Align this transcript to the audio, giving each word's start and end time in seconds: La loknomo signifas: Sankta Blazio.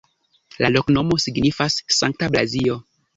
La 0.63 0.69
loknomo 0.75 1.17
signifas: 1.25 1.75
Sankta 1.99 2.31
Blazio. 2.37 2.79